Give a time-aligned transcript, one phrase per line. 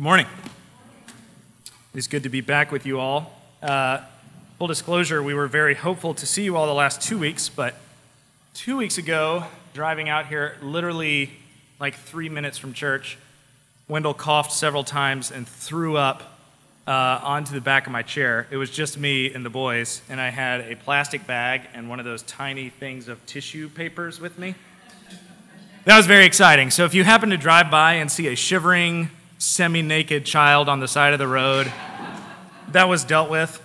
[0.00, 0.26] Good morning.
[1.94, 3.38] It's good to be back with you all.
[3.62, 4.00] Uh,
[4.56, 7.74] full disclosure, we were very hopeful to see you all the last two weeks, but
[8.54, 9.44] two weeks ago,
[9.74, 11.32] driving out here, literally
[11.78, 13.18] like three minutes from church,
[13.88, 16.38] Wendell coughed several times and threw up
[16.86, 18.46] uh, onto the back of my chair.
[18.50, 21.98] It was just me and the boys, and I had a plastic bag and one
[21.98, 24.54] of those tiny things of tissue papers with me.
[25.84, 26.70] That was very exciting.
[26.70, 29.10] So if you happen to drive by and see a shivering,
[29.40, 31.72] semi naked child on the side of the road,
[32.68, 33.60] that was dealt with.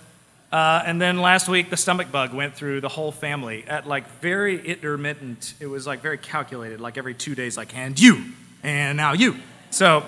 [0.50, 4.08] Uh, and then last week, the stomach bug went through the whole family at like
[4.20, 5.52] very intermittent.
[5.60, 8.24] It was like very calculated, like every two days, like, and you,
[8.62, 9.36] and now you.
[9.68, 10.04] So,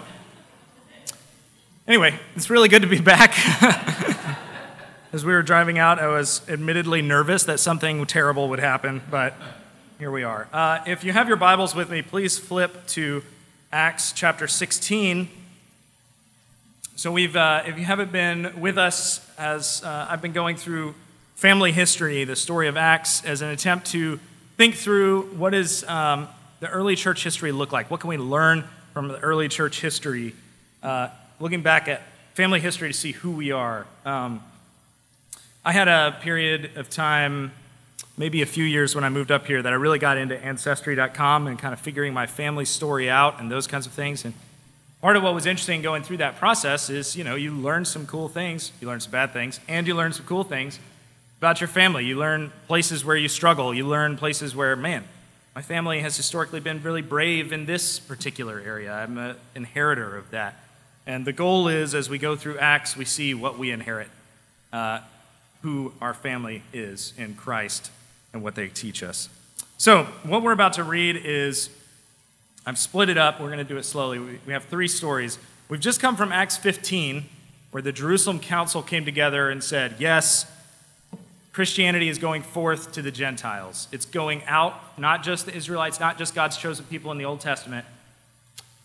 [1.87, 3.34] anyway, it's really good to be back.
[5.12, 9.34] As we were driving out, I was admittedly nervous that something terrible would happen, but
[9.98, 10.48] here we are.
[10.50, 13.23] Uh, if you have your Bibles with me, please flip to
[13.70, 15.28] Acts chapter 16.
[16.98, 20.96] So, we've, uh, if you haven't been with us, as uh, I've been going through
[21.37, 24.18] family history, the story of Acts, as an attempt to
[24.57, 26.27] think through what does um,
[26.59, 27.88] the early church history look like?
[27.88, 30.35] What can we learn from the early church history?
[30.82, 32.02] Uh, looking back at
[32.35, 33.87] family history to see who we are.
[34.05, 34.43] Um,
[35.65, 37.52] I had a period of time
[38.16, 41.46] maybe a few years when I moved up here that I really got into Ancestry.com
[41.46, 44.24] and kind of figuring my family story out and those kinds of things.
[44.24, 44.35] And
[45.01, 48.07] part of what was interesting going through that process is, you know, you learn some
[48.07, 50.79] cool things, you learn some bad things, and you learn some cool things
[51.38, 52.05] about your family.
[52.05, 55.05] You learn places where you struggle, you learn places where, man,
[55.55, 58.93] my family has historically been really brave in this particular area.
[58.93, 60.57] I'm an inheritor of that.
[61.07, 64.09] And the goal is, as we go through Acts, we see what we inherit,
[64.72, 65.00] uh,
[65.62, 67.91] who our family is in Christ
[68.33, 69.28] and what they teach us.
[69.78, 71.71] So, what we're about to read is
[72.69, 73.41] I've split it up.
[73.41, 74.19] We're going to do it slowly.
[74.19, 75.38] We have three stories.
[75.71, 77.25] We've just come from Acts 15,
[77.71, 80.44] where the Jerusalem council came together and said, Yes,
[81.55, 83.89] Christianity is going forth to the Gentiles.
[83.91, 87.41] It's going out, not just the Israelites, not just God's chosen people in the Old
[87.41, 87.87] Testament,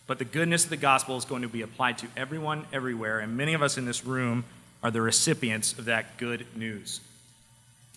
[0.06, 3.20] but the goodness of the gospel is going to be applied to everyone, everywhere.
[3.20, 4.44] And many of us in this room
[4.82, 7.02] are the recipients of that good news.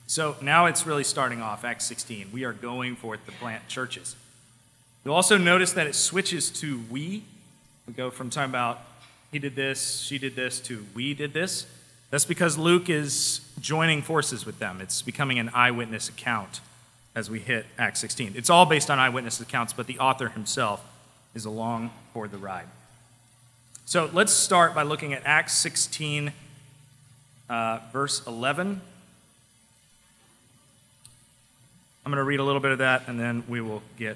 [0.05, 2.31] So now it's really starting off, Acts 16.
[2.33, 4.17] We are going forth to plant churches.
[5.07, 7.23] You'll also notice that it switches to we.
[7.87, 8.81] We go from talking about
[9.31, 11.65] he did this, she did this, to we did this.
[12.09, 14.81] That's because Luke is joining forces with them.
[14.81, 16.59] It's becoming an eyewitness account
[17.15, 18.33] as we hit Acts 16.
[18.35, 20.85] It's all based on eyewitness accounts, but the author himself
[21.33, 22.67] is along for the ride.
[23.85, 26.33] So let's start by looking at Acts 16,
[27.49, 28.81] uh, verse 11
[32.07, 34.15] I'm going to read a little bit of that and then we will get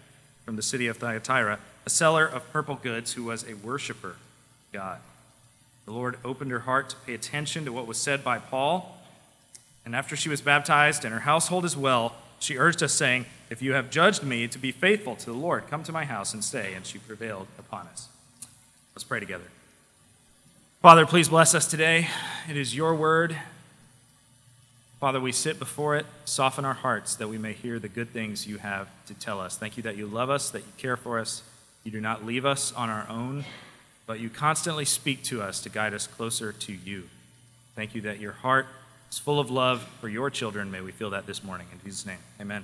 [0.51, 4.73] from the city of Thyatira, a seller of purple goods who was a worshiper of
[4.73, 4.99] God.
[5.85, 8.97] The Lord opened her heart to pay attention to what was said by Paul.
[9.85, 13.61] And after she was baptized and her household as well, she urged us, saying, If
[13.61, 16.43] you have judged me to be faithful to the Lord, come to my house and
[16.43, 16.73] stay.
[16.73, 18.09] And she prevailed upon us.
[18.93, 19.45] Let's pray together.
[20.81, 22.09] Father, please bless us today.
[22.49, 23.37] It is your word.
[25.01, 28.45] Father, we sit before it, soften our hearts that we may hear the good things
[28.45, 29.57] you have to tell us.
[29.57, 31.41] Thank you that you love us, that you care for us.
[31.83, 33.45] You do not leave us on our own,
[34.05, 37.09] but you constantly speak to us to guide us closer to you.
[37.75, 38.67] Thank you that your heart
[39.11, 40.69] is full of love for your children.
[40.69, 41.65] May we feel that this morning.
[41.71, 42.63] In Jesus' name, amen.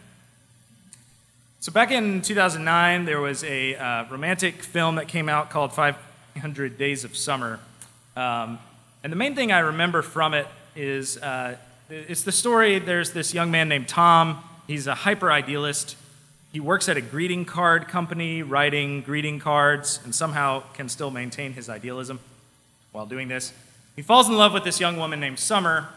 [1.60, 6.78] So, back in 2009, there was a uh, romantic film that came out called 500
[6.78, 7.60] Days of Summer.
[8.16, 8.60] Um,
[9.04, 10.46] and the main thing I remember from it
[10.76, 11.58] is uh,
[11.90, 14.44] it's the story there's this young man named Tom.
[14.68, 15.96] He's a hyper idealist.
[16.52, 21.54] He works at a greeting card company, writing greeting cards, and somehow can still maintain
[21.54, 22.20] his idealism
[22.92, 23.54] while doing this.
[23.96, 25.88] He falls in love with this young woman named Summer.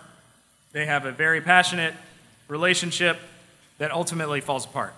[0.72, 1.94] They have a very passionate
[2.46, 3.18] relationship
[3.78, 4.94] that ultimately falls apart.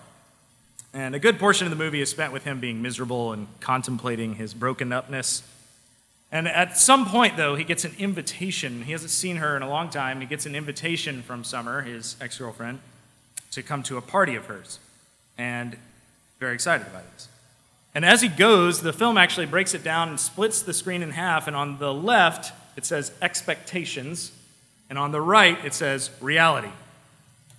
[0.93, 4.35] And a good portion of the movie is spent with him being miserable and contemplating
[4.35, 5.41] his broken upness
[6.33, 8.81] and at some point, though, he gets an invitation.
[8.81, 10.19] He hasn't seen her in a long time.
[10.19, 12.79] He gets an invitation from Summer, his ex girlfriend,
[13.51, 14.79] to come to a party of hers.
[15.37, 15.77] And
[16.39, 17.27] very excited about this.
[17.93, 21.11] And as he goes, the film actually breaks it down and splits the screen in
[21.11, 21.45] half.
[21.45, 24.31] And on the left, it says expectations.
[24.89, 26.71] And on the right, it says reality.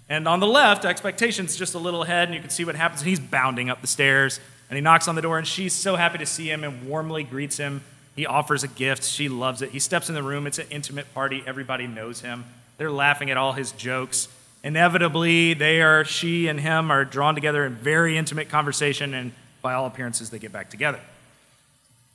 [0.09, 3.03] And on the left, expectations just a little ahead, and you can see what happens.
[3.03, 6.19] He's bounding up the stairs, and he knocks on the door, and she's so happy
[6.19, 7.82] to see him and warmly greets him.
[8.16, 9.05] He offers a gift.
[9.05, 9.70] She loves it.
[9.70, 10.46] He steps in the room.
[10.46, 11.43] It's an intimate party.
[11.46, 12.44] Everybody knows him.
[12.78, 14.28] They're laughing at all his jokes.
[14.62, 19.75] Inevitably, they are, she and him are drawn together in very intimate conversation, and by
[19.75, 21.00] all appearances, they get back together.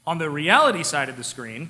[0.08, 1.70] On the reality side of the screen,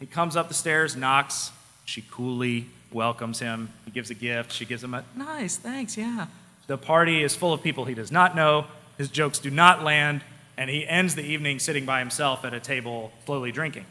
[0.00, 1.52] he comes up the stairs, knocks.
[1.84, 3.68] She coolly welcomes him.
[3.84, 4.52] He gives a gift.
[4.52, 6.26] She gives him a nice, thanks, yeah.
[6.66, 8.66] The party is full of people he does not know.
[8.96, 10.22] His jokes do not land,
[10.56, 13.84] and he ends the evening sitting by himself at a table, slowly drinking.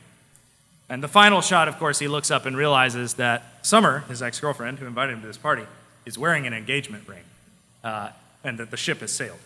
[0.90, 4.40] And the final shot, of course, he looks up and realizes that Summer, his ex
[4.40, 5.64] girlfriend who invited him to this party,
[6.06, 7.24] is wearing an engagement ring,
[7.84, 8.10] uh,
[8.44, 9.40] and that the ship has sailed.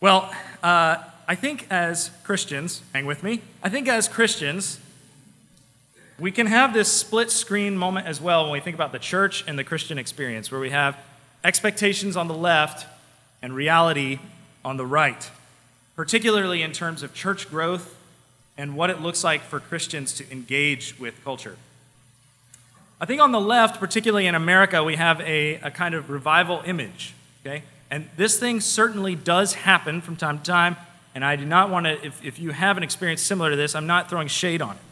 [0.00, 0.30] Well,
[0.62, 4.78] uh, I think as Christians, hang with me, I think as Christians,
[6.18, 9.42] we can have this split screen moment as well when we think about the church
[9.46, 10.98] and the Christian experience, where we have
[11.42, 12.86] expectations on the left
[13.40, 14.18] and reality
[14.64, 15.30] on the right,
[15.96, 17.96] particularly in terms of church growth
[18.56, 21.56] and what it looks like for Christians to engage with culture.
[23.00, 26.62] I think on the left, particularly in America, we have a, a kind of revival
[26.64, 27.12] image,
[27.44, 27.62] okay?
[27.90, 30.76] And this thing certainly does happen from time to time.
[31.14, 33.74] And I do not want to, if, if you have an experience similar to this,
[33.74, 34.82] I'm not throwing shade on it.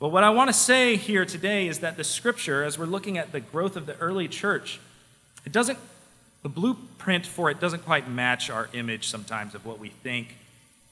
[0.00, 3.18] But what I want to say here today is that the scripture, as we're looking
[3.18, 4.80] at the growth of the early church,
[5.44, 5.78] it doesn't,
[6.42, 10.36] the blueprint for it doesn't quite match our image sometimes of what we think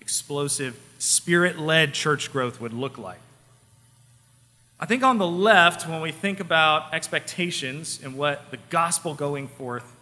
[0.07, 3.19] explosive, spirit led church growth would look like.
[4.79, 9.49] I think on the left, when we think about expectations and what the gospel going
[9.49, 9.97] forth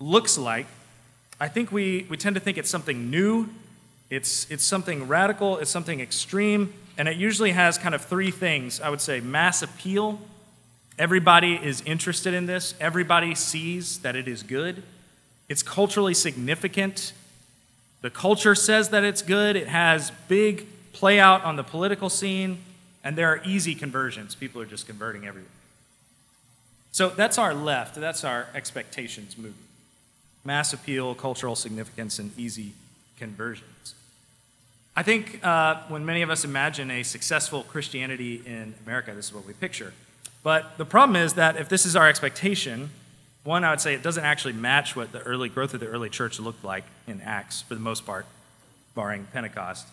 [0.00, 0.66] looks like,
[1.38, 3.48] I think we, we tend to think it's something new,
[4.10, 8.80] it's, it's something radical, it's something extreme, and it usually has kind of three things.
[8.80, 10.18] I would say mass appeal.
[10.98, 14.82] Everybody is interested in this, everybody sees that it is good.
[15.48, 17.12] It's culturally significant.
[18.02, 19.56] The culture says that it's good.
[19.56, 22.58] It has big play out on the political scene,
[23.02, 24.34] and there are easy conversions.
[24.34, 25.50] People are just converting everywhere.
[26.92, 29.68] So that's our left, that's our expectations movement
[30.48, 32.72] mass appeal, cultural significance, and easy
[33.18, 33.94] conversions.
[34.96, 39.34] I think uh, when many of us imagine a successful Christianity in America, this is
[39.34, 39.92] what we picture.
[40.48, 42.88] But the problem is that if this is our expectation,
[43.44, 46.08] one, I would say it doesn't actually match what the early growth of the early
[46.08, 48.24] church looked like in Acts, for the most part,
[48.94, 49.86] barring Pentecost.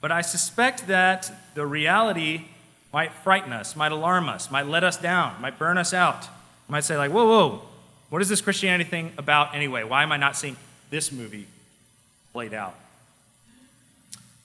[0.00, 2.42] But I suspect that the reality
[2.92, 6.28] might frighten us, might alarm us, might let us down, might burn us out.
[6.68, 7.62] Might say, like, whoa, whoa,
[8.08, 9.82] what is this Christianity thing about anyway?
[9.82, 10.56] Why am I not seeing
[10.90, 11.48] this movie
[12.32, 12.76] played out?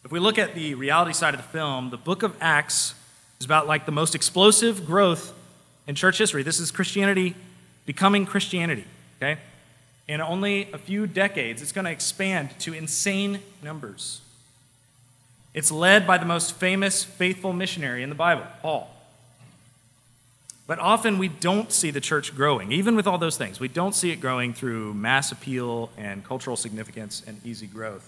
[0.03, 2.95] If we look at the reality side of the film, the book of Acts
[3.41, 5.33] is about like the most explosive growth
[5.87, 6.43] in church history.
[6.43, 7.33] This is Christianity
[7.87, 8.85] becoming Christianity,
[9.17, 9.39] okay?
[10.07, 14.21] In only a few decades, it's going to expand to insane numbers.
[15.55, 18.95] It's led by the most famous faithful missionary in the Bible, Paul.
[20.67, 23.59] But often we don't see the church growing, even with all those things.
[23.59, 28.07] We don't see it growing through mass appeal and cultural significance and easy growth.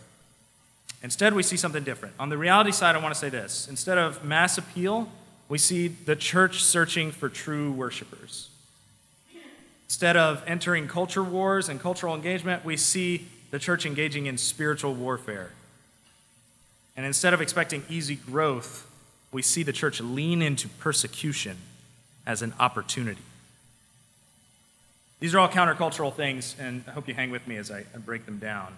[1.02, 2.14] Instead, we see something different.
[2.20, 5.10] On the reality side, I want to say this instead of mass appeal,
[5.54, 8.50] we see the church searching for true worshipers.
[9.86, 14.96] Instead of entering culture wars and cultural engagement, we see the church engaging in spiritual
[14.96, 15.52] warfare.
[16.98, 18.90] And instead of expecting easy growth,
[19.32, 21.58] we see the church lean into persecution
[22.26, 23.22] as an opportunity.
[25.20, 28.26] These are all countercultural things, and I hope you hang with me as I, break
[28.26, 28.76] them down.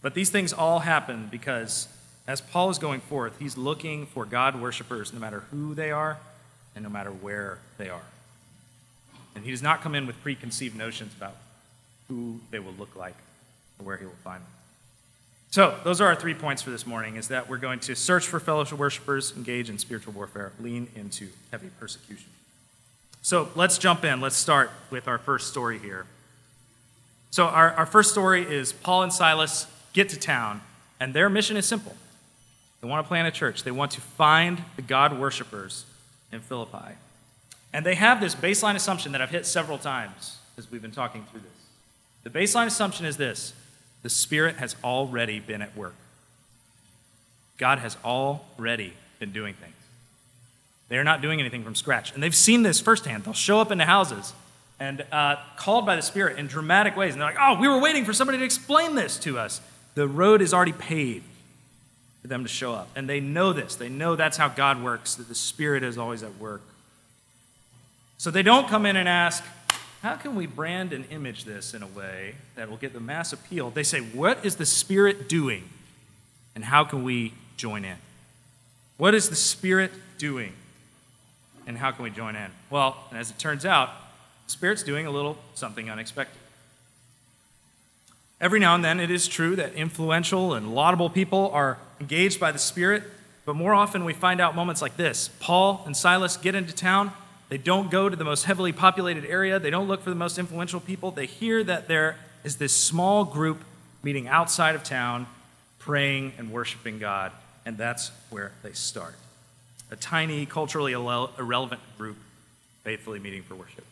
[0.00, 1.86] But these things all happen because
[2.26, 6.18] as Paul is going forth, he's looking for God worshippers no matter who they are
[6.74, 8.02] and no matter where they are.
[9.34, 11.36] And he does not come in with preconceived notions about
[12.08, 13.14] who they will look like
[13.78, 14.50] or where he will find them.
[15.52, 18.28] So, those are our three points for this morning is that we're going to search
[18.28, 22.28] for fellowship worshipers, engage in spiritual warfare, lean into heavy persecution.
[23.22, 24.20] So, let's jump in.
[24.20, 26.06] Let's start with our first story here.
[27.32, 30.60] So, our, our first story is Paul and Silas get to town,
[31.00, 31.96] and their mission is simple.
[32.80, 35.84] They want to plant a church, they want to find the God worshipers
[36.32, 36.94] in Philippi.
[37.72, 41.24] And they have this baseline assumption that I've hit several times as we've been talking
[41.30, 41.50] through this.
[42.24, 43.52] The baseline assumption is this
[44.02, 45.94] the Spirit has already been at work.
[47.58, 49.74] God has already been doing things.
[50.88, 52.12] They're not doing anything from scratch.
[52.12, 53.24] And they've seen this firsthand.
[53.24, 54.32] They'll show up into houses
[54.80, 57.12] and uh, called by the Spirit in dramatic ways.
[57.12, 59.60] And they're like, oh, we were waiting for somebody to explain this to us.
[59.94, 61.24] the road is already paved
[62.22, 62.88] them to show up.
[62.94, 63.76] And they know this.
[63.76, 66.62] They know that's how God works, that the Spirit is always at work.
[68.18, 69.42] So they don't come in and ask,
[70.02, 73.32] how can we brand and image this in a way that will get the mass
[73.32, 73.70] appeal?
[73.70, 75.68] They say, what is the Spirit doing?
[76.54, 77.96] And how can we join in?
[78.96, 80.52] What is the Spirit doing?
[81.66, 82.50] And how can we join in?
[82.68, 83.90] Well, as it turns out,
[84.46, 86.39] the Spirit's doing a little something unexpected.
[88.40, 92.52] Every now and then, it is true that influential and laudable people are engaged by
[92.52, 93.02] the Spirit,
[93.44, 95.28] but more often we find out moments like this.
[95.40, 97.12] Paul and Silas get into town.
[97.50, 99.58] They don't go to the most heavily populated area.
[99.58, 101.10] They don't look for the most influential people.
[101.10, 103.62] They hear that there is this small group
[104.02, 105.26] meeting outside of town,
[105.78, 107.32] praying and worshiping God,
[107.66, 109.16] and that's where they start.
[109.90, 112.16] A tiny, culturally irrelevant group
[112.84, 113.84] faithfully meeting for worship.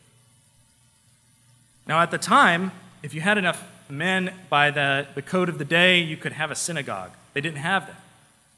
[1.86, 5.64] Now, at the time, if you had enough men, by the, the code of the
[5.64, 7.10] day, you could have a synagogue.
[7.34, 8.00] They didn't have that.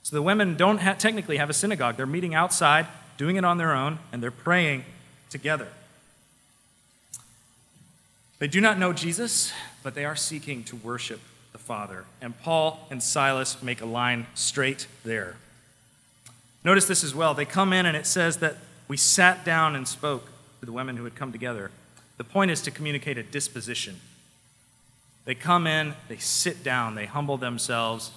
[0.03, 1.97] So the women don't ha- technically have a synagogue.
[1.97, 4.85] They're meeting outside, doing it on their own, and they're praying
[5.29, 5.69] together.
[8.39, 11.21] They do not know Jesus, but they are seeking to worship
[11.53, 12.05] the Father.
[12.23, 15.37] And Paul and Silas make a line straight there.
[16.65, 17.35] Notice this as well.
[17.35, 18.57] They come in and it says that
[18.89, 20.27] we sat down and spoke
[20.61, 21.71] to the women who had come together.
[22.17, 24.01] The point is to communicate a disposition.
[25.25, 28.13] They come in, they sit down, they humble themselves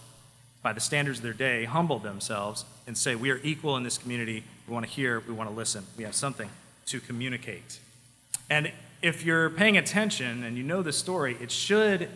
[0.62, 3.98] by the standards of their day, humble themselves and say, We are equal in this
[3.98, 4.44] community.
[4.68, 5.86] We want to hear, we want to listen.
[5.98, 6.50] We have something
[6.88, 7.80] to communicate.
[8.50, 12.10] And if you're paying attention and you know the story, it should,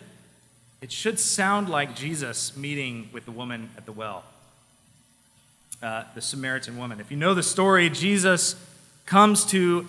[0.82, 4.24] it should sound like Jesus meeting with the woman at the well,
[5.84, 7.00] uh, the Samaritan woman.
[7.01, 8.56] If you know the story, Jesus
[9.06, 9.88] comes to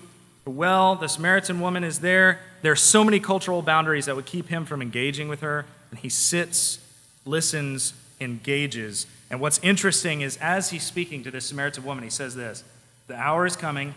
[0.48, 2.40] the well, the Samaritan woman is there.
[2.62, 5.66] There are so many cultural boundaries that would keep him from engaging with her.
[5.90, 6.78] And he sits,
[7.26, 9.06] listens, engages.
[9.30, 12.64] And what's interesting is as he's speaking to this Samaritan woman, he says this
[13.08, 13.94] The hour is coming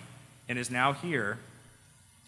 [0.50, 1.38] and is now here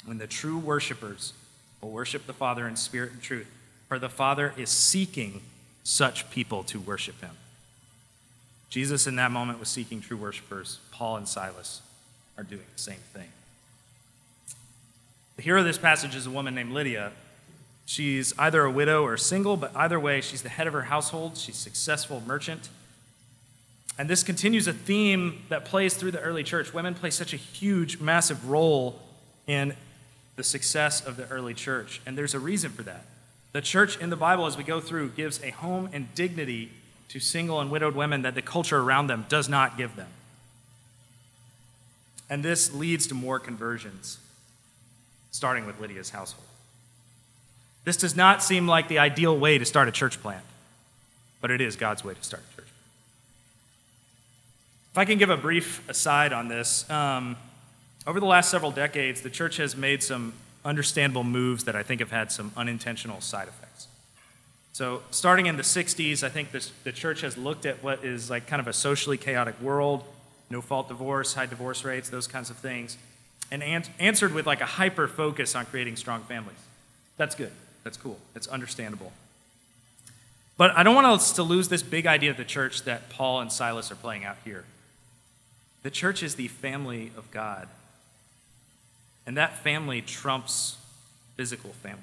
[0.06, 1.34] when the true worshipers
[1.82, 3.48] will worship the Father in spirit and truth.
[3.90, 5.42] For the Father is seeking
[5.84, 7.36] such people to worship him.
[8.70, 10.80] Jesus, in that moment, was seeking true worshipers.
[10.92, 11.82] Paul and Silas
[12.38, 13.28] are doing the same thing.
[15.36, 17.12] The hero of this passage is a woman named Lydia.
[17.86, 21.38] She's either a widow or single, but either way, she's the head of her household.
[21.38, 22.70] She's a successful merchant.
[23.98, 26.74] And this continues a theme that plays through the early church.
[26.74, 29.00] Women play such a huge, massive role
[29.48, 29.76] in
[30.36, 32.02] the success of the early church.
[32.06, 33.06] And there's a reason for that.
[33.52, 36.72] The church in the Bible, as we go through, gives a home and dignity
[37.10, 40.10] to single and widowed women that the culture around them does not give them.
[42.30, 44.18] And this leads to more conversions
[45.34, 46.46] starting with Lydia's household.
[47.84, 50.46] This does not seem like the ideal way to start a church plant,
[51.42, 52.70] but it is God's way to start a church.
[54.92, 57.36] If I can give a brief aside on this, um,
[58.06, 62.00] over the last several decades, the church has made some understandable moves that I think
[62.00, 63.88] have had some unintentional side effects.
[64.72, 68.30] So, starting in the 60s, I think this, the church has looked at what is
[68.30, 70.06] like kind of a socially chaotic world
[70.50, 72.98] no fault divorce, high divorce rates, those kinds of things
[73.54, 76.58] and an- answered with like a hyper focus on creating strong families.
[77.18, 77.52] That's good.
[77.84, 78.18] That's cool.
[78.34, 79.14] That's understandable.
[80.58, 83.42] But I don't want us to lose this big idea of the church that Paul
[83.42, 84.66] and Silas are playing out here.
[85.84, 87.68] The church is the family of God.
[89.28, 90.78] And that family trumps
[91.36, 92.02] physical family.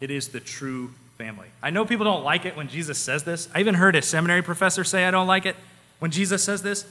[0.00, 1.48] It is the true family.
[1.62, 3.48] I know people don't like it when Jesus says this.
[3.54, 5.56] I even heard a seminary professor say I don't like it
[6.00, 6.84] when Jesus says this.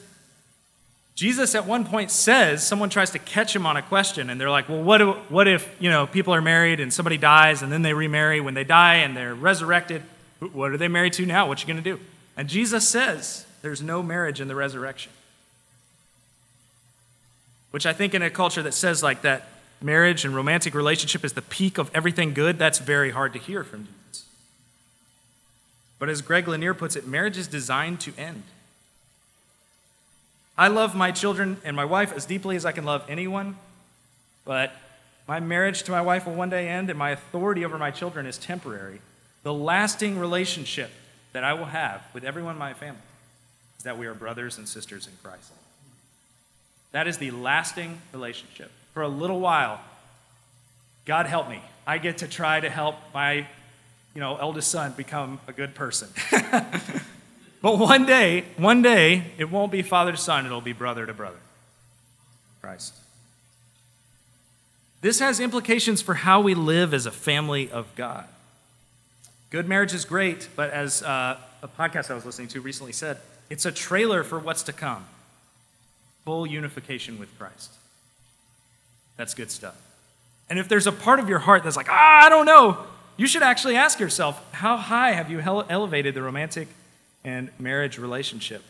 [1.16, 4.50] Jesus at one point says, someone tries to catch him on a question, and they're
[4.50, 7.72] like, well, what, do, what if, you know, people are married and somebody dies and
[7.72, 8.42] then they remarry?
[8.42, 10.02] When they die and they're resurrected,
[10.52, 11.48] what are they married to now?
[11.48, 12.04] What are you going to do?
[12.36, 15.14] And Jesus says, there's no marriage in the resurrection.
[17.72, 19.48] Which I think in a culture that says like that
[19.82, 23.64] marriage and romantic relationship is the peak of everything good, that's very hard to hear
[23.64, 24.26] from Jesus.
[25.98, 28.44] But as Greg Lanier puts it, marriage is designed to end.
[30.58, 33.58] I love my children and my wife as deeply as I can love anyone,
[34.46, 34.72] but
[35.28, 38.26] my marriage to my wife will one day end, and my authority over my children
[38.26, 39.02] is temporary.
[39.44, 40.92] The lasting relationship
[41.34, 43.02] that I will have with everyone in my family
[43.78, 45.52] is that we are brothers and sisters in Christ.
[46.92, 48.72] That is the lasting relationship.
[48.94, 49.82] For a little while,
[51.06, 51.62] God help me.
[51.86, 53.48] I get to try to help my,
[54.14, 56.08] you know, eldest son become a good person.
[57.66, 61.16] But one day, one day, it won't be father to son, it'll be brother to
[61.16, 61.40] brother.
[62.62, 62.94] Christ.
[65.02, 68.26] This has implications for how we live as a family of God.
[69.50, 73.18] Good marriage is great, but as uh, a podcast I was listening to recently said,
[73.50, 75.04] it's a trailer for what's to come
[76.24, 77.72] full unification with Christ.
[79.18, 79.76] That's good stuff.
[80.52, 82.86] And if there's a part of your heart that's like, ah, I don't know,
[83.18, 86.68] you should actually ask yourself, how high have you elevated the romantic
[87.26, 88.64] and marriage relationship?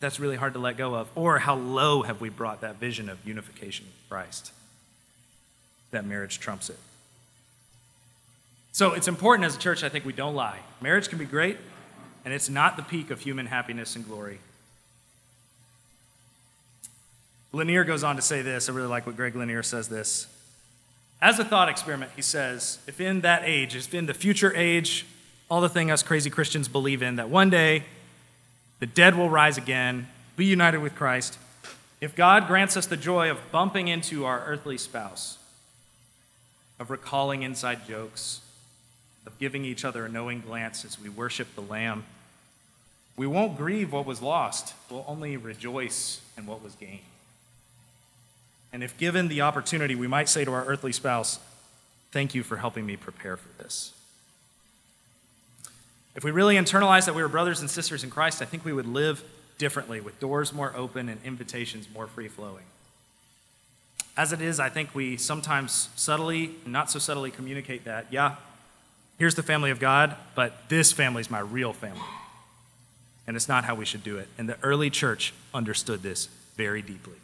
[0.00, 1.08] That's really hard to let go of.
[1.14, 4.52] Or how low have we brought that vision of unification with Christ?
[5.90, 6.78] That marriage trumps it.
[8.72, 10.60] So it's important as a church, I think, we don't lie.
[10.80, 11.56] Marriage can be great,
[12.24, 14.38] and it's not the peak of human happiness and glory.
[17.52, 18.68] Lanier goes on to say this.
[18.68, 20.28] I really like what Greg Lanier says this.
[21.20, 25.06] As a thought experiment, he says, if in that age, if in the future age,
[25.48, 27.84] all the thing us crazy Christians believe in, that one day
[28.80, 31.38] the dead will rise again, be united with Christ,
[32.00, 35.38] if God grants us the joy of bumping into our earthly spouse,
[36.78, 38.40] of recalling inside jokes,
[39.26, 42.04] of giving each other a knowing glance as we worship the Lamb,
[43.16, 47.00] we won't grieve what was lost, we'll only rejoice in what was gained.
[48.72, 51.40] And if given the opportunity, we might say to our earthly spouse,
[52.10, 53.92] Thank you for helping me prepare for this.
[56.14, 58.72] If we really internalized that we were brothers and sisters in Christ, I think we
[58.72, 59.22] would live
[59.58, 62.64] differently with doors more open and invitations more free flowing.
[64.16, 68.34] As it is, I think we sometimes subtly, not so subtly, communicate that, yeah,
[69.18, 72.00] here's the family of God, but this family is my real family.
[73.26, 74.26] And it's not how we should do it.
[74.38, 77.18] And the early church understood this very deeply.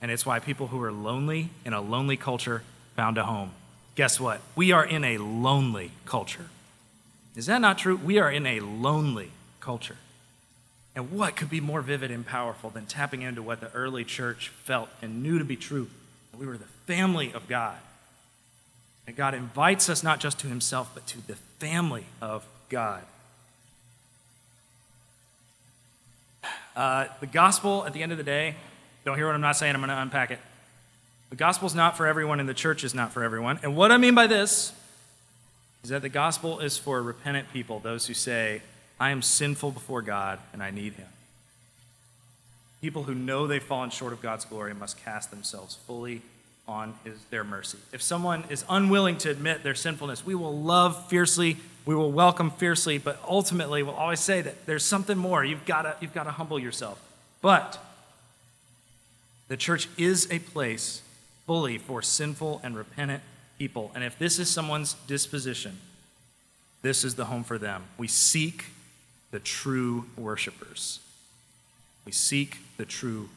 [0.00, 2.62] And it's why people who are lonely in a lonely culture
[2.96, 3.52] found a home.
[3.94, 4.40] Guess what?
[4.56, 6.46] We are in a lonely culture.
[7.34, 7.96] Is that not true?
[7.96, 9.96] We are in a lonely culture.
[10.94, 14.48] And what could be more vivid and powerful than tapping into what the early church
[14.64, 15.88] felt and knew to be true?
[16.38, 17.78] We were the family of God.
[19.06, 23.02] And God invites us not just to himself, but to the family of God.
[26.76, 28.54] Uh, the gospel, at the end of the day,
[29.04, 30.38] don't hear what I'm not saying, I'm going to unpack it.
[31.30, 33.58] The gospel is not for everyone, and the church is not for everyone.
[33.62, 34.72] And what I mean by this
[35.82, 38.62] is that the gospel is for repentant people, those who say,
[39.00, 41.08] I am sinful before God and I need him.
[42.80, 46.22] People who know they've fallen short of God's glory must cast themselves fully
[46.68, 47.78] on his, their mercy.
[47.92, 52.50] If someone is unwilling to admit their sinfulness, we will love fiercely, we will welcome
[52.50, 55.44] fiercely, but ultimately we'll always say that there's something more.
[55.44, 57.00] You've got you've to humble yourself.
[57.40, 57.84] But
[59.48, 61.02] the church is a place
[61.46, 63.22] fully for sinful and repentant
[63.62, 63.92] people.
[63.94, 65.78] And if this is someone's disposition,
[66.82, 67.84] this is the home for them.
[67.96, 68.64] We seek
[69.30, 70.98] the true worshipers.
[72.04, 73.28] We seek the true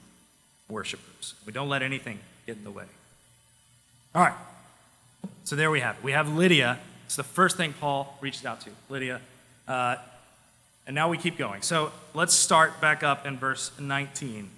[0.68, 1.36] worshipers.
[1.46, 2.86] We don't let anything get in the way.
[4.16, 4.34] All right.
[5.44, 6.04] So there we have it.
[6.04, 6.80] We have Lydia.
[7.06, 9.22] It's the first thing Paul reached out to, Lydia.
[9.68, 9.98] Uh,
[10.88, 11.62] and now we keep going.
[11.62, 14.50] So let's start back up in verse 19.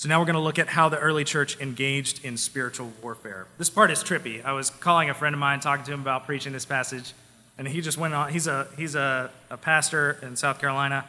[0.00, 3.46] So now we're going to look at how the early church engaged in spiritual warfare.
[3.58, 4.42] This part is trippy.
[4.42, 7.12] I was calling a friend of mine, talking to him about preaching this passage,
[7.58, 8.32] and he just went on.
[8.32, 11.04] He's a he's a, a pastor in South Carolina,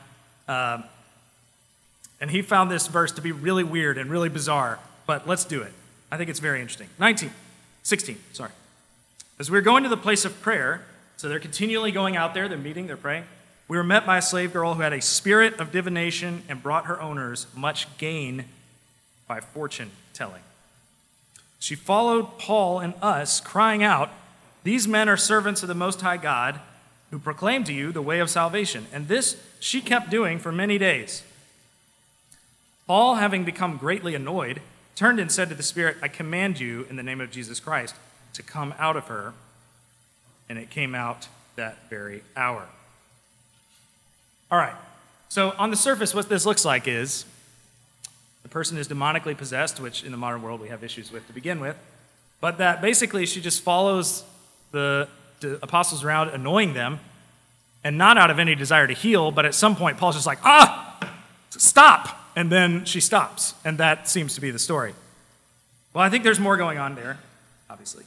[0.50, 0.84] um,
[2.20, 4.78] and he found this verse to be really weird and really bizarre.
[5.06, 5.72] But let's do it.
[6.12, 6.90] I think it's very interesting.
[7.00, 7.32] 19,
[7.84, 8.52] 16, sorry.
[9.40, 10.84] As we were going to the place of prayer,
[11.16, 13.24] so they're continually going out there, they're meeting, they're praying.
[13.70, 16.88] We were met by a slave girl who had a spirit of divination and brought
[16.88, 18.44] her owners much gain
[19.32, 20.42] by fortune telling.
[21.58, 24.10] She followed Paul and us, crying out,
[24.66, 26.60] These men are servants of the Most High God,
[27.12, 28.88] who proclaim to you the way of salvation.
[28.92, 31.24] And this she kept doing for many days.
[32.88, 34.60] Paul, having become greatly annoyed,
[34.98, 37.96] turned and said to the Spirit, I command you, in the name of Jesus Christ,
[38.34, 39.32] to come out of her.
[40.50, 42.68] And it came out that very hour.
[44.52, 44.76] All right.
[45.30, 47.24] So, on the surface, what this looks like is
[48.44, 51.34] the person is demonically possessed, which in the modern world we have issues with to
[51.34, 51.78] begin with,
[52.40, 54.24] but that basically she just follows
[54.72, 55.08] the,
[55.64, 57.00] apostles around, annoying them,
[57.84, 60.38] and not out of any desire to heal, but at some point Paul's just like,
[60.44, 61.00] ah,
[61.50, 62.16] stop.
[62.36, 63.56] And then she stops.
[63.66, 64.94] And that seems to be the story.
[65.96, 67.18] Well, I think there's more going on there,
[67.72, 68.06] obviously.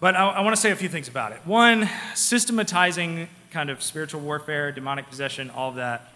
[0.00, 1.38] But I, I want to say a few things about it.
[1.44, 6.12] One, systematizing kind of spiritual warfare, demonic possession, all of that,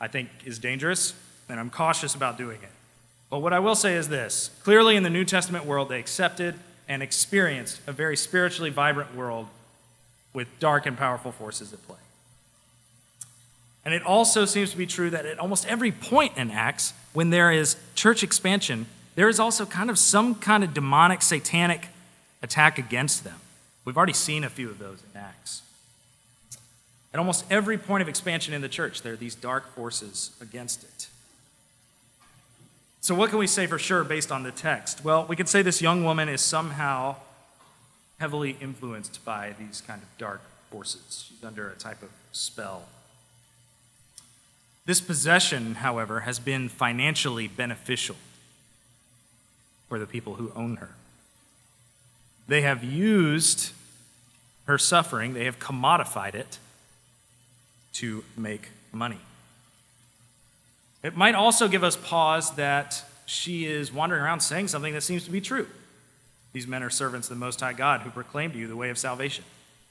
[0.00, 1.14] I think is dangerous
[1.48, 2.70] and I'm cautious about doing it.
[3.30, 6.54] But what I will say is this clearly, in the New Testament world, they accepted
[6.88, 9.48] and experienced a very spiritually vibrant world
[10.32, 11.96] with dark and powerful forces at play.
[13.84, 17.30] And it also seems to be true that at almost every point in Acts, when
[17.30, 21.88] there is church expansion, there is also kind of some kind of demonic, satanic
[22.42, 23.40] attack against them.
[23.84, 25.62] We've already seen a few of those in Acts.
[27.12, 30.82] At almost every point of expansion in the church, there are these dark forces against
[30.82, 31.08] it.
[33.04, 35.04] So, what can we say for sure based on the text?
[35.04, 37.16] Well, we could say this young woman is somehow
[38.18, 40.40] heavily influenced by these kind of dark
[40.70, 41.26] forces.
[41.28, 42.84] She's under a type of spell.
[44.86, 48.16] This possession, however, has been financially beneficial
[49.90, 50.94] for the people who own her.
[52.48, 53.72] They have used
[54.64, 56.56] her suffering, they have commodified it
[57.96, 59.20] to make money.
[61.04, 65.24] It might also give us pause that she is wandering around saying something that seems
[65.26, 65.68] to be true.
[66.54, 68.88] These men are servants of the Most High God who proclaim to you the way
[68.88, 69.44] of salvation.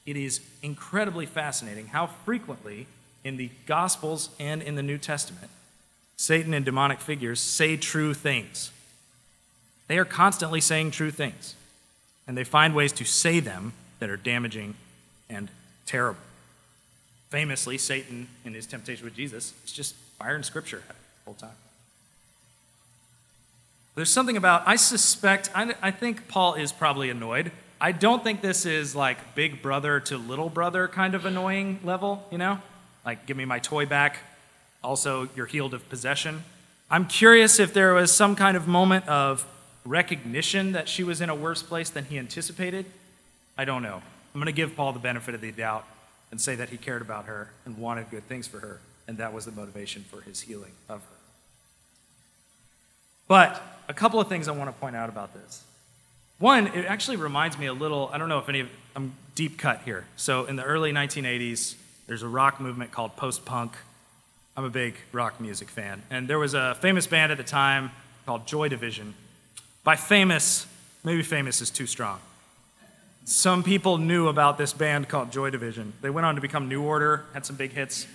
[0.07, 2.87] It is incredibly fascinating how frequently
[3.23, 5.51] in the Gospels and in the New Testament,
[6.17, 8.71] Satan and demonic figures say true things.
[9.87, 11.53] They are constantly saying true things,
[12.27, 14.73] and they find ways to say them that are damaging
[15.29, 15.49] and
[15.85, 16.19] terrible.
[17.29, 20.81] Famously, Satan, in his temptation with Jesus, is just firing scripture
[21.31, 21.55] time.
[23.95, 27.51] There's something about, I suspect, I, I think Paul is probably annoyed.
[27.79, 32.27] I don't think this is like big brother to little brother kind of annoying level,
[32.31, 32.59] you know?
[33.05, 34.17] Like, give me my toy back.
[34.83, 36.43] Also, you're healed of possession.
[36.89, 39.45] I'm curious if there was some kind of moment of
[39.85, 42.85] recognition that she was in a worse place than he anticipated.
[43.57, 44.01] I don't know.
[44.33, 45.85] I'm going to give Paul the benefit of the doubt
[46.31, 49.33] and say that he cared about her and wanted good things for her, and that
[49.33, 51.12] was the motivation for his healing of her.
[53.27, 55.63] But a couple of things I want to point out about this.
[56.39, 59.57] One, it actually reminds me a little, I don't know if any of, I'm deep
[59.57, 60.05] cut here.
[60.15, 61.75] So in the early 1980s,
[62.07, 63.73] there's a rock movement called post punk.
[64.57, 66.03] I'm a big rock music fan.
[66.09, 67.91] And there was a famous band at the time
[68.25, 69.13] called Joy Division.
[69.83, 70.67] By famous,
[71.03, 72.19] maybe famous is too strong.
[73.25, 75.93] Some people knew about this band called Joy Division.
[76.01, 78.05] They went on to become New Order, had some big hits.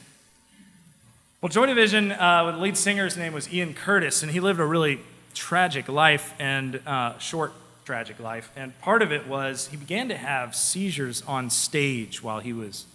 [1.40, 4.64] Well, Joy Division, uh, the lead singer's name was Ian Curtis, and he lived a
[4.64, 4.98] really
[5.34, 7.52] tragic life and uh, short
[7.84, 8.50] tragic life.
[8.56, 12.86] And part of it was he began to have seizures on stage while he was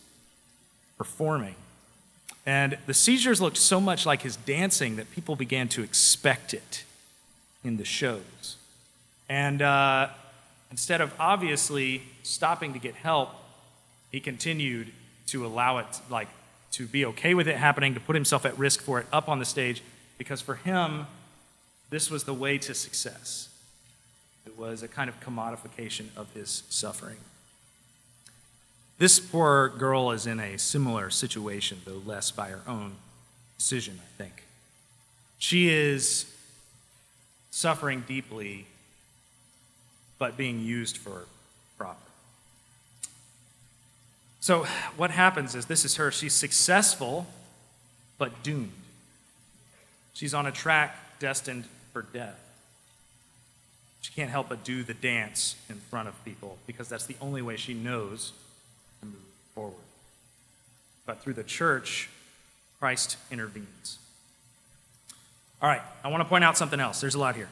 [0.97, 1.55] performing.
[2.45, 6.83] And the seizures looked so much like his dancing that people began to expect it
[7.63, 8.57] in the shows.
[9.29, 10.09] And uh,
[10.69, 13.29] instead of obviously stopping to get help,
[14.11, 14.91] he continued
[15.27, 16.27] to allow it, like
[16.73, 19.39] to be okay with it happening, to put himself at risk for it up on
[19.39, 19.81] the stage,
[20.17, 21.07] because for him,
[21.89, 23.49] this was the way to success.
[24.45, 27.17] It was a kind of commodification of his suffering.
[28.97, 32.93] This poor girl is in a similar situation, though less by her own
[33.57, 34.43] decision, I think.
[35.39, 36.25] She is
[37.51, 38.65] suffering deeply,
[40.17, 41.25] but being used for
[41.77, 42.12] profit.
[44.43, 44.65] So,
[44.97, 46.11] what happens is this is her.
[46.11, 47.27] She's successful,
[48.17, 48.73] but doomed.
[50.13, 52.37] She's on a track destined for death.
[54.01, 57.41] She can't help but do the dance in front of people because that's the only
[57.41, 58.33] way she knows
[58.99, 59.15] to move
[59.55, 59.75] forward.
[61.05, 62.09] But through the church,
[62.79, 63.97] Christ intervenes.
[65.61, 66.99] All right, I want to point out something else.
[66.99, 67.47] There's a lot here.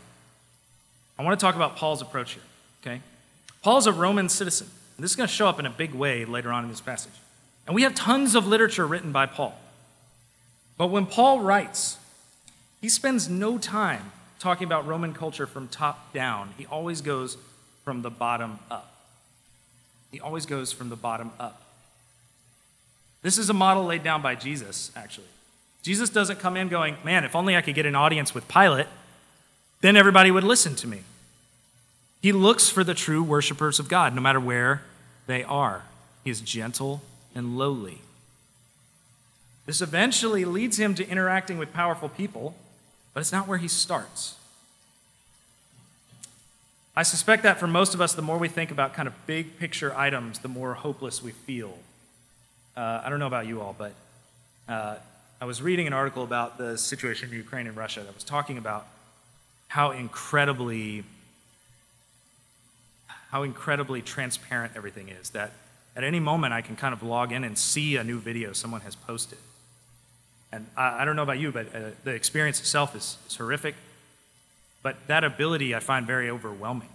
[1.17, 2.43] I want to talk about Paul's approach here,
[2.83, 3.01] okay?
[3.61, 4.67] Paul's a Roman citizen.
[5.01, 6.79] And this is going to show up in a big way later on in this
[6.79, 7.15] passage.
[7.65, 9.59] And we have tons of literature written by Paul.
[10.77, 11.97] But when Paul writes,
[12.81, 16.53] he spends no time talking about Roman culture from top down.
[16.55, 17.39] He always goes
[17.83, 18.93] from the bottom up.
[20.11, 21.63] He always goes from the bottom up.
[23.23, 25.25] This is a model laid down by Jesus, actually.
[25.81, 28.85] Jesus doesn't come in going, Man, if only I could get an audience with Pilate,
[29.79, 31.01] then everybody would listen to me.
[32.21, 34.83] He looks for the true worshipers of God, no matter where
[35.27, 35.83] they are.
[36.23, 37.01] He is gentle
[37.33, 38.01] and lowly.
[39.65, 42.55] This eventually leads him to interacting with powerful people,
[43.13, 44.35] but it's not where he starts.
[46.95, 49.57] I suspect that for most of us, the more we think about kind of big
[49.57, 51.77] picture items, the more hopeless we feel.
[52.75, 53.93] Uh, I don't know about you all, but
[54.67, 54.95] uh,
[55.39, 58.57] I was reading an article about the situation in Ukraine and Russia that was talking
[58.57, 58.87] about
[59.69, 61.03] how incredibly
[63.31, 65.31] how incredibly transparent everything is.
[65.31, 65.51] That
[65.95, 68.81] at any moment I can kind of log in and see a new video someone
[68.81, 69.39] has posted.
[70.51, 73.75] And I, I don't know about you, but uh, the experience itself is, is horrific.
[74.83, 76.89] But that ability I find very overwhelming.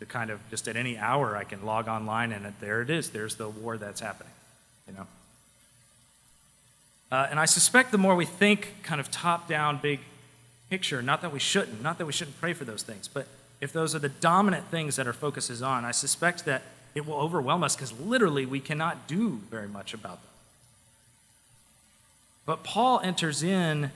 [0.00, 3.10] To kind of just at any hour I can log online and there it is.
[3.10, 4.32] There's the war that's happening.
[4.88, 5.06] You know.
[7.12, 10.00] Uh, and I suspect the more we think kind of top down, big
[10.68, 13.28] picture, not that we shouldn't, not that we shouldn't pray for those things, but
[13.60, 16.62] if those are the dominant things that our focus is on, I suspect that
[16.94, 20.30] it will overwhelm us because literally we cannot do very much about them.
[22.46, 23.90] But Paul enters in,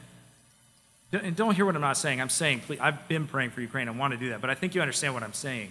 [1.12, 2.20] and don't hear what I'm not saying.
[2.20, 3.88] I'm saying, please, I've been praying for Ukraine.
[3.88, 5.70] I want to do that, but I think you understand what I'm saying.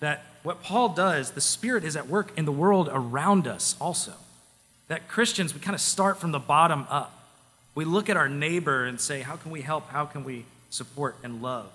[0.00, 4.12] That what Paul does, the Spirit is at work in the world around us also.
[4.88, 7.12] That Christians, we kind of start from the bottom up.
[7.74, 9.90] We look at our neighbor and say, how can we help?
[9.90, 11.70] How can we support and love?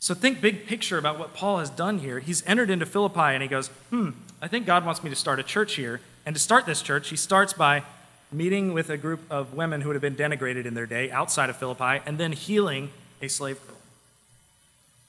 [0.00, 2.20] So think big picture about what Paul has done here.
[2.20, 5.40] He's entered into Philippi and he goes, hmm, I think God wants me to start
[5.40, 6.00] a church here.
[6.24, 7.82] And to start this church, he starts by
[8.30, 11.48] meeting with a group of women who would have been denigrated in their day outside
[11.50, 12.90] of Philippi, and then healing
[13.22, 13.76] a slave girl.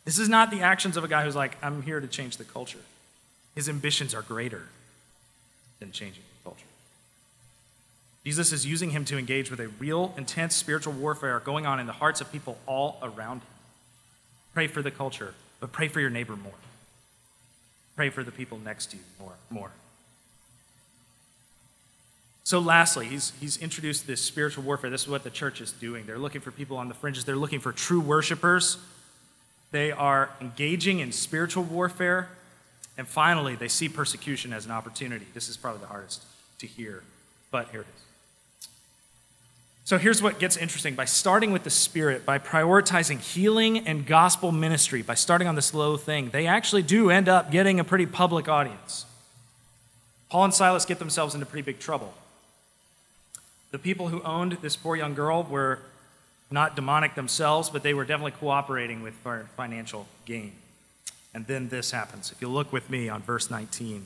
[0.05, 2.43] This is not the actions of a guy who's like, I'm here to change the
[2.43, 2.79] culture.
[3.55, 4.63] His ambitions are greater
[5.79, 6.65] than changing the culture.
[8.23, 11.87] Jesus is using him to engage with a real, intense spiritual warfare going on in
[11.87, 13.47] the hearts of people all around him.
[14.59, 16.51] Pray for the culture, but pray for your neighbor more.
[17.95, 19.31] Pray for the people next to you more.
[19.49, 19.71] more.
[22.43, 24.89] So, lastly, he's, he's introduced this spiritual warfare.
[24.89, 26.05] This is what the church is doing.
[26.05, 28.77] They're looking for people on the fringes, they're looking for true worshipers.
[29.71, 32.27] They are engaging in spiritual warfare.
[32.97, 35.27] And finally, they see persecution as an opportunity.
[35.33, 36.25] This is probably the hardest
[36.57, 37.03] to hear,
[37.49, 38.08] but here it is.
[39.89, 40.93] So here's what gets interesting.
[40.93, 45.73] By starting with the Spirit, by prioritizing healing and gospel ministry, by starting on this
[45.73, 49.07] low thing, they actually do end up getting a pretty public audience.
[50.29, 52.13] Paul and Silas get themselves into pretty big trouble.
[53.71, 55.79] The people who owned this poor young girl were
[56.51, 59.15] not demonic themselves, but they were definitely cooperating with
[59.57, 60.51] financial gain.
[61.33, 62.31] And then this happens.
[62.31, 64.05] If you look with me on verse 19.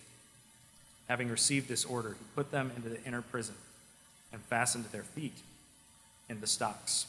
[1.11, 3.55] Having received this order, he put them into the inner prison
[4.31, 5.33] and fastened their feet
[6.29, 7.05] in the stocks.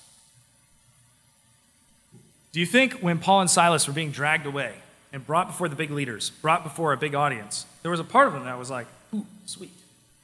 [2.51, 4.75] Do you think when Paul and Silas were being dragged away
[5.13, 8.27] and brought before the big leaders, brought before a big audience, there was a part
[8.27, 9.71] of them that was like, ooh, sweet,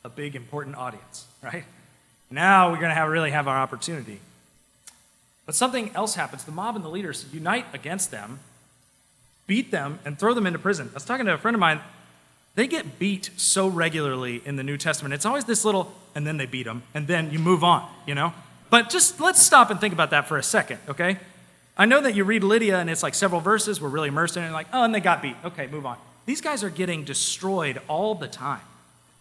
[0.03, 1.29] a big important audience?
[1.41, 1.63] right?
[2.33, 4.19] Now we're going to have, really have our opportunity.
[5.47, 6.43] But something else happens.
[6.43, 8.41] The mob and the leaders unite against them,
[9.47, 10.89] beat them, and throw them into prison.
[10.91, 11.81] I was talking to a friend of mine.
[12.59, 15.15] They get beat so regularly in the New Testament.
[15.15, 18.17] It's always this little, and then they beat them, and then you move on, you
[18.17, 18.33] know?
[18.69, 21.19] But just let's stop and think about that for a second, okay?
[21.77, 24.43] I know that you read Lydia and it's like several verses, we're really immersed in
[24.43, 25.37] it, like, oh, and they got beat.
[25.45, 25.99] Okay, move on.
[26.27, 28.63] These guys are getting destroyed all the time.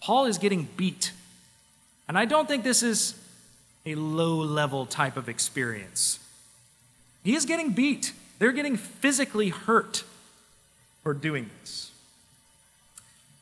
[0.02, 1.12] Paul is getting beat
[2.08, 3.14] and I don't think this is
[3.86, 6.18] a low level type of experience.
[7.24, 10.06] He is getting beat, they're getting physically hurt
[11.04, 11.87] for doing this.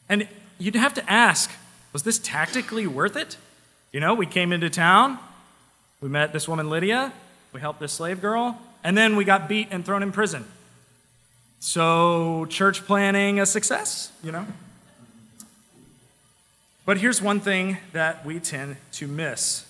[0.10, 1.52] And you'd have to ask
[1.94, 3.38] was this tactically worth it?
[3.94, 5.18] You know, we came into town,
[6.02, 7.14] we met this woman Lydia,
[7.54, 10.44] we helped this slave girl, and then we got beat and thrown in prison.
[11.62, 14.46] So, church planning a success, you know?
[16.86, 19.66] But here's one thing that we tend to miss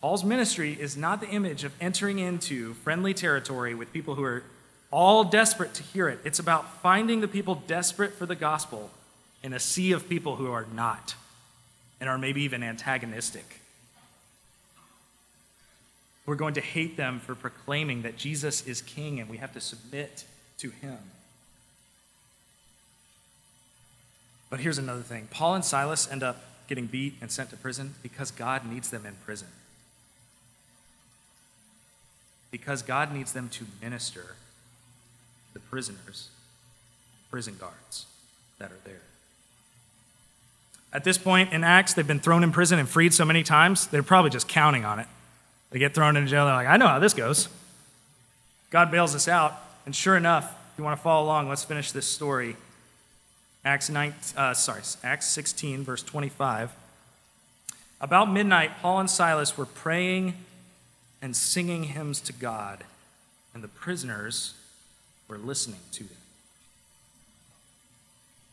[0.00, 4.42] Paul's ministry is not the image of entering into friendly territory with people who are
[4.90, 6.18] all desperate to hear it.
[6.24, 8.90] It's about finding the people desperate for the gospel
[9.42, 11.14] in a sea of people who are not
[12.00, 13.60] and are maybe even antagonistic.
[16.26, 19.60] We're going to hate them for proclaiming that Jesus is king and we have to
[19.60, 20.24] submit
[20.58, 20.98] to him.
[24.50, 27.94] But here's another thing Paul and Silas end up getting beat and sent to prison?
[28.02, 29.48] Because God needs them in prison.
[32.50, 34.36] Because God needs them to minister
[35.48, 36.28] to the prisoners,
[37.30, 38.06] prison guards
[38.58, 39.00] that are there.
[40.92, 43.86] At this point in Acts, they've been thrown in prison and freed so many times,
[43.88, 45.06] they're probably just counting on it.
[45.70, 47.48] They get thrown into jail, they're like, I know how this goes.
[48.70, 49.54] God bails us out,
[49.86, 52.56] and sure enough, if you want to follow along, let's finish this story
[53.64, 56.72] Acts 9, uh, sorry, Acts 16, verse 25.
[58.00, 60.34] About midnight, Paul and Silas were praying
[61.20, 62.84] and singing hymns to God,
[63.52, 64.54] and the prisoners
[65.26, 66.16] were listening to them.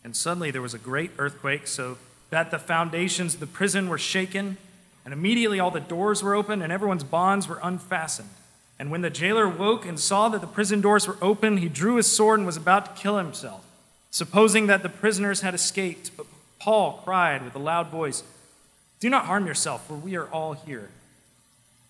[0.04, 1.98] And suddenly there was a great earthquake, so
[2.30, 4.58] that the foundations of the prison were shaken,
[5.04, 8.30] and immediately all the doors were open and everyone's bonds were unfastened.
[8.78, 11.96] And when the jailer woke and saw that the prison doors were open, he drew
[11.96, 13.62] his sword and was about to kill himself.
[14.16, 16.10] supposing that the prisoners had escaped.
[16.16, 16.26] But
[16.58, 18.24] Paul cried with a loud voice,
[19.02, 20.90] Do not harm yourself, for we are all here.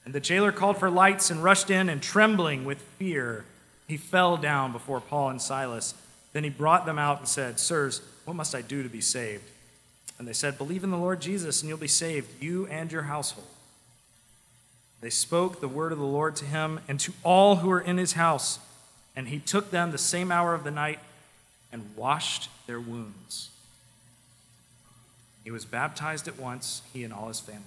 [0.03, 3.45] And the jailer called for lights and rushed in, and trembling with fear,
[3.87, 5.93] he fell down before Paul and Silas.
[6.33, 9.43] Then he brought them out and said, Sirs, what must I do to be saved?
[10.17, 13.03] And they said, Believe in the Lord Jesus, and you'll be saved, you and your
[13.03, 13.47] household.
[15.01, 17.97] They spoke the word of the Lord to him and to all who were in
[17.97, 18.59] his house.
[19.15, 20.99] And he took them the same hour of the night
[21.71, 23.49] and washed their wounds.
[25.43, 27.61] He was baptized at once, he and all his family.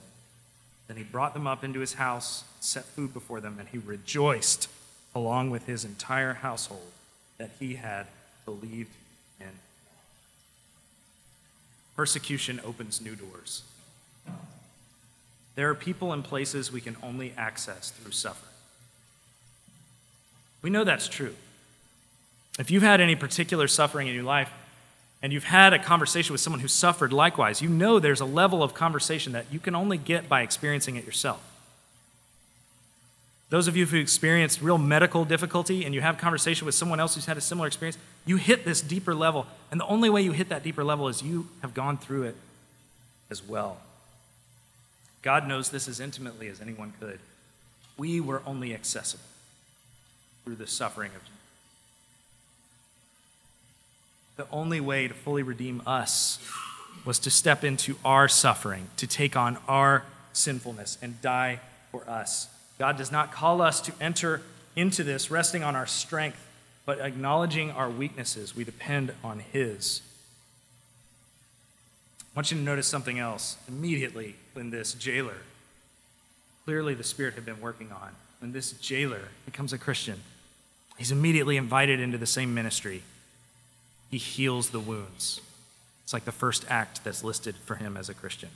[0.88, 4.68] Then he brought them up into his house, set food before them, and he rejoiced
[5.14, 6.90] along with his entire household
[7.37, 8.06] that he had
[8.44, 8.90] believed
[9.38, 9.52] in.
[11.98, 13.64] Persecution opens new doors.
[15.56, 18.54] There are people and places we can only access through suffering.
[20.62, 21.34] We know that's true.
[22.56, 24.48] If you've had any particular suffering in your life
[25.24, 28.62] and you've had a conversation with someone who suffered likewise, you know there's a level
[28.62, 31.42] of conversation that you can only get by experiencing it yourself.
[33.50, 37.14] Those of you who've experienced real medical difficulty and you have conversation with someone else
[37.14, 39.46] who's had a similar experience, you hit this deeper level.
[39.70, 42.37] And the only way you hit that deeper level is you have gone through it
[43.30, 43.78] as well.
[45.22, 47.18] God knows this as intimately as anyone could.
[47.96, 49.24] We were only accessible
[50.44, 51.34] through the suffering of Jesus.
[54.37, 56.38] The only way to fully redeem us
[57.04, 62.48] was to step into our suffering, to take on our sinfulness and die for us.
[62.78, 64.42] God does not call us to enter
[64.76, 66.44] into this resting on our strength,
[66.86, 68.54] but acknowledging our weaknesses.
[68.54, 70.00] We depend on His.
[72.20, 75.38] I want you to notice something else immediately when this jailer,
[76.64, 78.10] clearly the Spirit had been working on,
[78.40, 80.20] when this jailer becomes a Christian,
[80.96, 83.02] he's immediately invited into the same ministry
[84.10, 85.40] he heals the wounds.
[86.04, 88.48] It's like the first act that's listed for him as a Christian.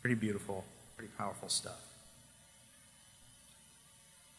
[0.00, 0.64] Pretty beautiful,
[0.96, 1.87] pretty powerful stuff.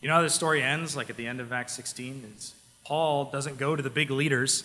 [0.01, 0.95] You know how this story ends?
[0.95, 2.53] Like at the end of Acts 16, is
[2.85, 4.63] Paul doesn't go to the big leaders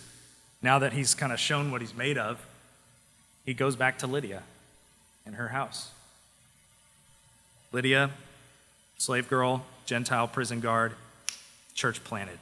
[0.61, 2.45] now that he's kind of shown what he's made of.
[3.45, 4.43] He goes back to Lydia
[5.25, 5.91] and her house.
[7.71, 8.11] Lydia,
[8.97, 10.93] slave girl, Gentile prison guard,
[11.73, 12.39] church planted.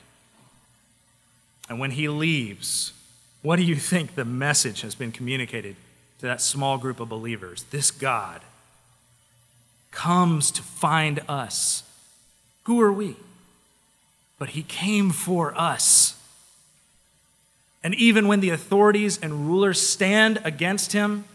[1.67, 2.93] And when he leaves,
[3.41, 5.75] what do you think the message has been communicated
[6.19, 7.63] to that small group of believers?
[7.71, 8.41] This God
[9.91, 11.84] comes to find us.
[12.63, 13.17] Who are we?
[14.39, 16.19] But he came for us.
[17.84, 21.26] And even when the authorities and rulers stand against him,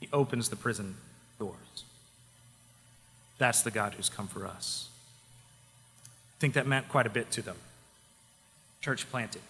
[0.00, 0.96] he opens the prison
[1.38, 1.54] doors.
[3.38, 4.88] That's the God who's come for us.
[6.06, 7.56] I think that meant quite a bit to them
[8.84, 9.40] church planted.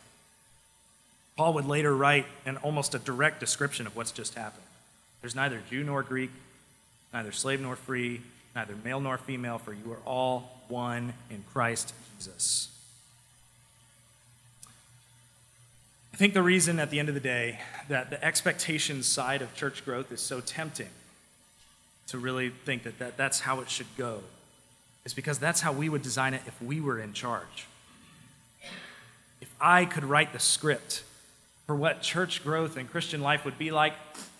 [1.37, 4.63] Paul would later write an almost a direct description of what's just happened.
[5.21, 6.31] There's neither Jew nor Greek,
[7.13, 8.21] neither slave nor free,
[8.55, 12.69] neither male nor female, for you are all one in Christ Jesus.
[16.13, 19.53] I think the reason at the end of the day that the expectations side of
[19.57, 20.91] church growth is so tempting
[22.07, 24.21] to really think that, that that's how it should go
[25.05, 27.67] is because that's how we would design it if we were in charge.
[29.41, 31.03] If I could write the script
[31.67, 33.95] for what church growth and Christian life would be like,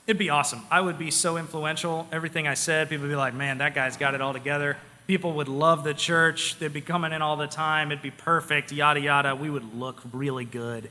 [0.07, 0.63] it'd be awesome.
[0.71, 2.07] I would be so influential.
[2.13, 4.77] Everything I said, people would be like, man, that guy's got it all together.
[5.07, 6.59] People would love the church.
[6.59, 7.93] They'd be coming in all the time.
[7.93, 9.35] It'd be perfect, yada, yada.
[9.35, 10.91] We would look really good.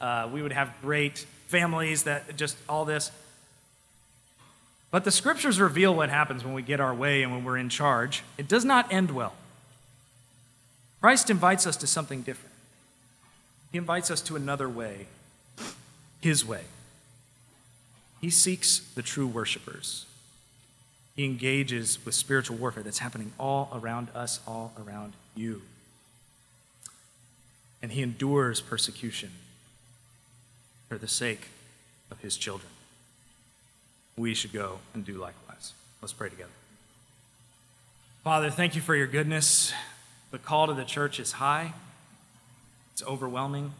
[0.00, 3.10] Uh, we would have great families that just all this.
[4.90, 7.68] But the scriptures reveal what happens when we get our way and when we're in
[7.68, 8.22] charge.
[8.38, 9.32] It does not end well.
[11.00, 12.54] Christ invites us to something different.
[13.72, 15.06] He invites us to another way,
[16.20, 16.62] His way.
[18.24, 20.06] He seeks the true worshipers.
[21.14, 25.60] He engages with spiritual warfare that's happening all around us, all around you.
[27.82, 29.32] And he endures persecution
[30.88, 31.48] for the sake
[32.10, 32.70] of his children.
[34.16, 35.74] We should go and do likewise.
[36.00, 36.48] Let's pray together.
[38.22, 39.74] Father, thank you for your goodness.
[40.30, 41.74] The call to the church is high.
[42.94, 43.74] It's overwhelming.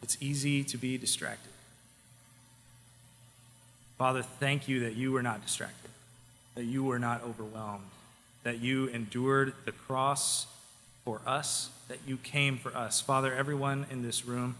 [0.00, 1.50] It's easy to be distracted.
[3.98, 5.90] Father, thank you that you were not distracted,
[6.54, 7.90] that you were not overwhelmed,
[8.44, 10.46] that you endured the cross
[11.04, 13.00] for us, that you came for us.
[13.00, 14.54] Father, everyone in this room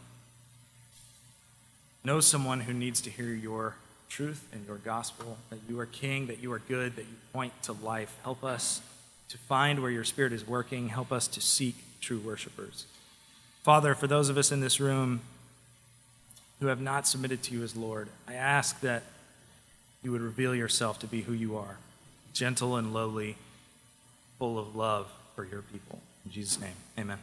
[2.03, 3.76] knows someone who needs to hear your
[4.09, 7.53] truth and your gospel, that you are king, that you are good, that you point
[7.62, 8.16] to life.
[8.24, 8.80] Help us
[9.28, 10.89] to find where your spirit is working.
[10.89, 12.86] Help us to seek true worshipers.
[13.62, 15.20] Father, for those of us in this room
[16.61, 18.09] who have not submitted to you as Lord.
[18.26, 19.03] I ask that
[20.03, 21.76] you would reveal yourself to be who you are
[22.32, 23.36] gentle and lowly,
[24.38, 25.99] full of love for your people.
[26.24, 27.18] In Jesus' name, amen.